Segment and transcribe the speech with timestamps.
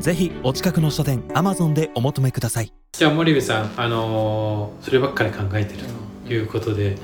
[0.00, 2.72] ぜひお近くの書店アマゾンでお求めください。
[2.92, 5.80] じゃあ森部さんあのーそればっかり考えてる
[6.26, 6.96] ということで、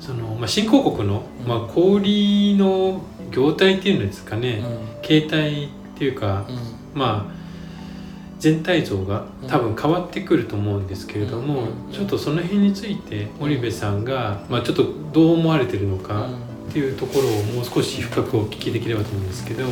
[0.00, 4.62] そのまあ、新興国の、まあ、小売の業態っていうんですかね、
[5.02, 6.46] 形態っていうか、
[6.94, 7.34] まあ
[8.38, 11.92] 全体像が多分変わってくると思うんですけれども、うん。
[11.92, 16.28] ちょっとその辺について森部さんが、まあ、ちょっとどう思われてるのか
[16.68, 19.64] っていうところをもう少し深くお聞きできればと思うんですけど、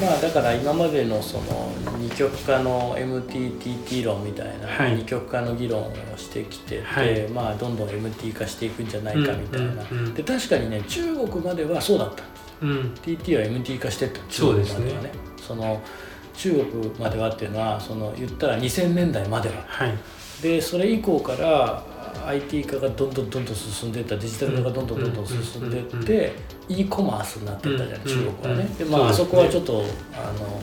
[0.00, 4.96] まあだから今までのその二極化の MTTT 論みたいなはい。
[4.96, 7.28] 二極化の議論をしてきてて、はい。
[7.28, 10.14] まあどんどん MT 化していくんじゃないかみたいな、うんうんうん。
[10.14, 12.24] で確かにね中国まではそうだった
[12.62, 12.94] うん。
[13.02, 14.20] TT は MT 化してった。
[14.28, 15.12] 中国まではね。
[15.36, 15.80] その
[16.34, 19.56] 中国まではっていうのはその言ったら2000年代までは。
[19.66, 19.98] はい。
[20.42, 21.84] でそれ以降から
[22.26, 26.32] IT 化がどんどんどんどん進んでいったデジタル化がどんどんどんどん進んでいって、
[26.68, 29.82] e コマースになっていったじゃん、うん中国はね、うんでまああそこはちょっと
[30.14, 30.60] あの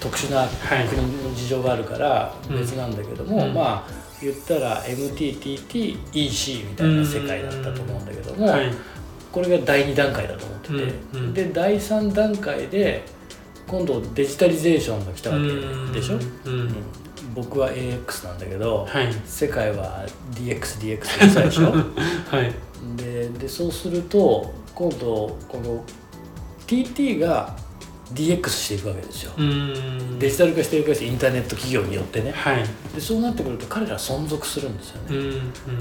[0.00, 0.46] 特殊なは
[0.82, 3.54] い国の事情があるから別なんだけども、うん。
[3.54, 8.72] まあ言ったら MTTTEC みたいな世界だったと思うんだけども、はい。
[9.30, 10.68] これが第2段階だと思って
[11.32, 13.04] て、で第3段階で
[13.68, 16.14] 今度デジタリゼーションが来たわけでしょ、
[16.46, 16.60] うん。
[16.60, 16.74] うん
[17.34, 19.12] 僕は AX なんだけど、はい。
[19.24, 21.70] 世界は DXDX でしたでしょ？
[22.34, 22.52] はい。
[22.96, 25.84] ででそうすると今度この
[26.66, 27.54] TT が
[28.14, 30.18] DX していくわけですよ、うん。
[30.18, 32.32] デジタル化していくわけですインターネット企業によってね。
[32.34, 32.64] はい。
[32.94, 35.18] でそうなってくると彼らは存続するんですようね、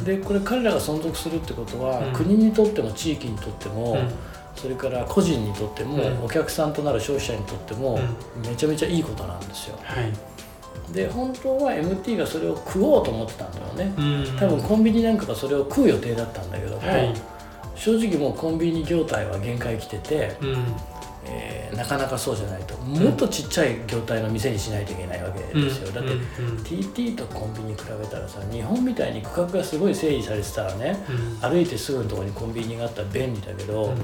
[0.01, 0.03] ん。
[0.03, 2.13] でこれ彼らが存続するってことは、うん。
[2.13, 4.09] 国にとっても地域にとっても、うん
[4.57, 7.99] それから個人にとっても、うんお客さんとなる消費者にとっても、
[8.47, 9.77] めちゃめちゃいいことなんですよ。
[9.83, 10.11] はい。
[10.93, 13.93] で本当は MT がそれを食おうと思ってたんだよね。
[13.97, 14.01] う
[14.33, 14.37] ん。
[14.37, 17.13] 多分コンビニなんかがそれを食う予定だったんだけども、はい。
[17.75, 20.57] 正直もうコンビニ業態は限界来てて、うん。
[21.25, 22.75] えーなかなかそうじゃないと。
[22.77, 26.21] もっとちっちゃい業態の店にしないといけないわけですよ、だって、うん。
[26.63, 30.97] TT とコンビニ比べたらさ日本みたいに区画がすごい整理されてたらね
[31.43, 31.49] うん。
[31.49, 33.97] 歩いてすぐのところにコンビニがあったら便利だけど、うん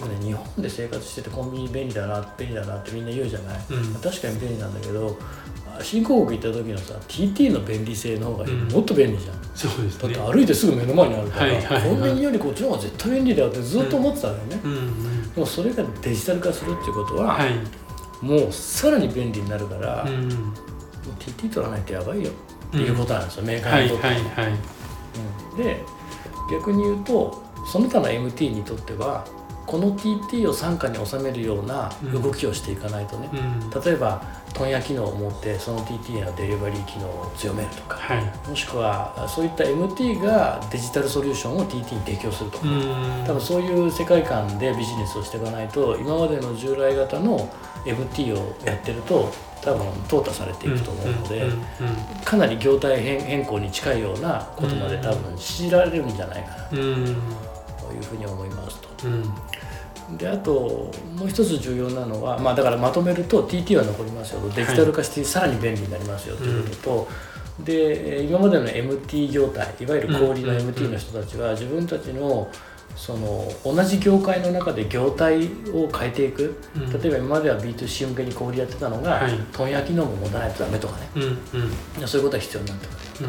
[0.00, 3.94] 僕ね日本で生活しててコンビニ便利だな便利だなってみんな言うじゃない、うん。
[3.94, 5.18] 確かに便利なんだけど
[5.82, 8.68] 新興国行った時のさ TT の便利性の方がうん。
[8.68, 10.14] もっと便利じゃん、そうですね。
[10.14, 11.82] だって歩いてすぐ目の前にあるから、はいはいはい。
[11.82, 15.34] コンビニよりこっちの方が絶対便利だよってずっと思ってたんだよね、うんうん。
[15.34, 17.52] でもそれがデジタル化するっていうことは、はい。
[18.24, 20.54] もうさらに便利になるから、うん
[21.20, 22.30] TT 取らないとやばいよ。
[22.68, 24.58] っていうことなんですよ、メーカはいーにとって、はいはい
[25.52, 25.56] うん。
[25.56, 25.80] で
[26.50, 29.24] 逆に言うとその他の MT にとっては
[29.68, 33.82] この TT を傘下に収めるような動きをしていかないとね、うん。
[33.82, 34.22] 例えば
[34.54, 37.96] 問屋機能を持ってその TT のデリバリー機能を強めるとか。
[37.96, 38.48] はい。
[38.48, 43.24] もしくはそういった MT がデジタルソリューションを TT に提供するとか、うん。
[43.26, 47.46] 多分そういう世界観でビジネスをしていかないと今までの従来型の
[47.84, 49.30] MT をやってると
[49.60, 51.58] 多分淘汰されていくと思うので、うんうん
[52.24, 56.80] かなり業態変変更に近いようなことまで多分強いられるんじゃないかなとい
[57.98, 58.88] うふうに思いますと。
[60.10, 64.40] うんであともう一つ重要なのは、まあ、だからまとめると TT は残りますよ。
[64.40, 67.08] とデジタル化してさらに便利になりますよということと、
[67.64, 72.50] で今までの MT 業態いわゆる小売りのうん MT の人たちは自分たちの
[72.98, 77.00] その同じ業界の中で業態を変えていく、うん。
[77.00, 79.32] 例えば今までは B2C 向けに小売りやってたのが、はい。
[79.52, 81.08] 問屋機能も持たないとダメとかね。
[81.14, 81.22] うん
[82.00, 82.08] うん。
[82.08, 82.90] そういうことが必要になってく
[83.22, 83.28] る。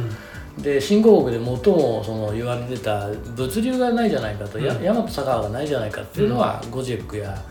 [0.59, 4.84] うんで新興国で最もその言われてた物流がないじゃないかと、やうん。
[4.84, 7.42] ヤマト佐川がないじゃないかっていうのは、ゴジェックや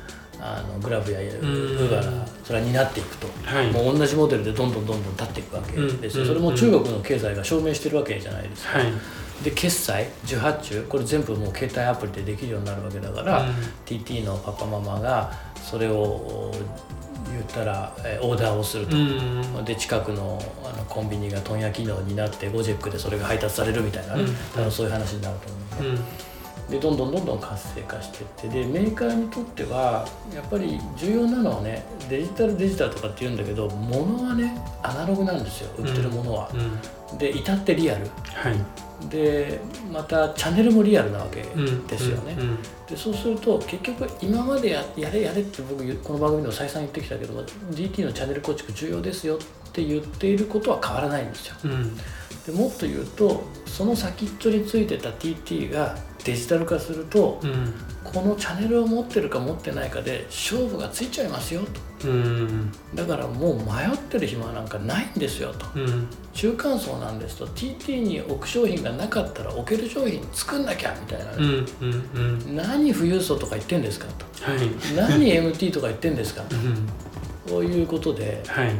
[0.41, 3.72] あのグラフやウーバーがそれは担っていくと、はい。
[3.72, 6.28] もう同じモデルでどんどんどんどん立っていくわけですよ、うん。
[6.28, 8.92] それも中国の経済が証明してるわけじゃないですか、はい。
[9.42, 13.54] で決済受発注これ全部もう携帯アプリでできるようになるわけだから、うん。
[13.86, 16.62] TT のパパママがそれを言
[17.48, 18.97] ったらえーオーダーをすると。
[18.97, 19.65] う、ん。
[19.65, 24.34] で近くのあのコンビニが問屋機能になってゴジェックでそれが配達されるみたいなね、うん。
[24.54, 26.00] 多分そういう話になると思うね、
[26.68, 36.78] でどんどんどんどん活性化していってでメーカーにとってはやっぱり重要なのはねデジタルデジタルとかって言うんだけど物はねアナログなんですよ売ってるものは、うん
[37.16, 38.06] で至ってリアル。
[38.24, 39.09] はい。
[39.09, 39.60] で
[39.92, 49.38] またチャンネルもリアルなわけうんですよね、うんでそうすると結局今までややれやれって僕この番組でも再三言ってきたけども DT のチャンネル構築重要ですよ
[49.78, 51.57] って言っていることは変わらないんですよ。
[51.65, 51.97] うん。
[51.97, 57.72] でもっと言うとその先っちょについてた TT がデジタル化すると、うん。
[58.03, 61.60] このチャンネルを持ってるか持ってないかで勝負がついちゃいますよ
[62.01, 62.09] と。
[62.09, 62.72] うん。
[62.95, 65.66] だからもう迷ってる暇なんかないんですよと。
[65.77, 66.09] うん。
[66.33, 72.65] 中間層なんですと TT に置く商品がなかったら置ける商品作んなきゃみたいな。
[72.65, 74.51] 何富裕層とか言ってんですかと。
[74.51, 74.59] はい。
[74.97, 76.57] 何 MT とか言ってんですかと。
[76.57, 76.89] うん。
[77.48, 78.72] こういうことではい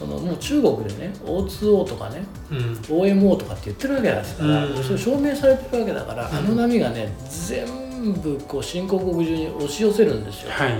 [0.00, 2.58] そのもう中国でね O2O とかねうん。
[2.88, 4.82] OMO とかって言ってるわけですから、うん。
[4.82, 6.36] それ証明されてるわけだから、うん。
[6.36, 10.52] あの波がね全部こう新興国中に押し寄せるんですよ。
[10.52, 10.72] はい。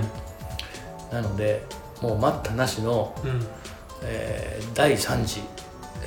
[1.13, 1.61] なので
[2.01, 3.45] もう待ったなしの、うん。
[4.03, 5.41] えー第3次、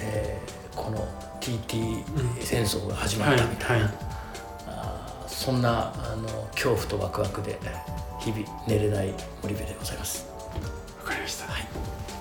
[0.01, 1.07] えーこの
[1.41, 2.03] TT
[2.41, 3.95] 戦争が始まはいったみたいな、はい
[4.67, 7.59] あーそんなあの恐怖とワクワクで
[8.19, 10.27] 日々寝れない森部でございます。
[11.03, 11.53] わかりました。
[11.53, 11.54] はい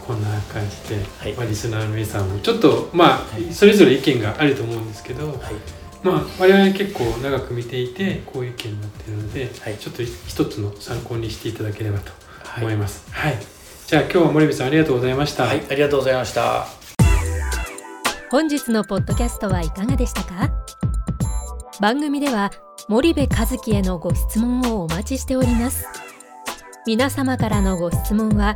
[0.06, 1.34] こんな感じで、はい。
[1.34, 3.54] まあ、リスナーの皆さんもちょっとまあ、はい。
[3.54, 5.38] それぞれ意見があると思うんですけど、はい。
[6.04, 9.78] まあ我々結構長く見ていてこういう意見になっているので、はい。
[9.78, 12.12] ちょっと一つの参考にしていただければと
[12.44, 12.64] はい。
[12.66, 13.06] 思います。
[13.12, 13.38] はい、
[13.88, 15.46] じゃあ今日は森部さんありがとうございました。
[15.46, 16.68] はい、ありがとうございました。
[18.30, 20.52] 本日のポッドキャストはいかがでしたか？
[21.80, 22.52] 番組では
[22.90, 25.86] 森部和樹へのご質問をお待ちしております。
[26.86, 28.56] 皆様からのご質問は